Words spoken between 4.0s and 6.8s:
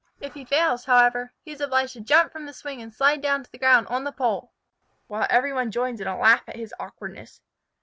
the pole, while every one joins in a laugh at his